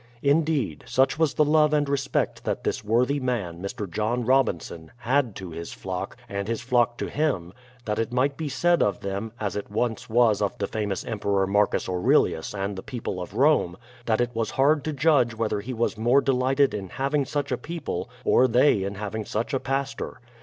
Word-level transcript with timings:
Indeed, 0.23 0.83
such 0.87 1.19
was 1.19 1.35
the 1.35 1.45
love 1.45 1.75
and 1.75 1.87
respect 1.87 2.43
that 2.43 2.63
this 2.63 2.83
worthy 2.83 3.19
man, 3.19 3.61
Mr. 3.61 3.87
John 3.87 4.25
Robinson, 4.25 4.89
had 4.97 5.35
to 5.35 5.51
his 5.51 5.73
flock, 5.73 6.17
and 6.27 6.47
his 6.47 6.59
flock 6.61 6.97
to 6.97 7.07
him, 7.07 7.53
that 7.85 7.99
it 7.99 8.11
might 8.11 8.35
be 8.35 8.49
said 8.49 8.81
of 8.81 9.01
them, 9.01 9.31
as 9.39 9.55
it 9.55 9.69
once 9.69 10.09
was 10.09 10.41
of 10.41 10.57
the 10.57 10.65
famous 10.65 11.05
Emperor 11.05 11.45
Marcus 11.45 11.85
AureUus 11.87 12.55
and 12.57 12.75
the 12.75 12.81
people 12.81 13.21
of 13.21 13.35
Rome, 13.35 13.77
that 14.07 14.19
it 14.21 14.31
was 14.33 14.49
hard 14.49 14.83
to 14.85 14.91
judge 14.91 15.35
whether 15.35 15.61
he 15.61 15.71
was 15.71 15.99
more 15.99 16.19
de 16.21 16.33
lighted 16.33 16.73
in 16.73 16.89
having 16.89 17.23
such 17.23 17.51
a 17.51 17.55
people 17.57 18.09
or 18.25 18.47
they 18.47 18.81
in 18.83 18.95
having 18.95 19.23
such 19.23 19.53
a 19.53 19.59
pastor. 19.59 20.19